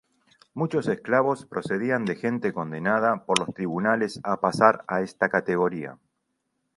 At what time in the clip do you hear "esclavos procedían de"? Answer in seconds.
0.87-2.15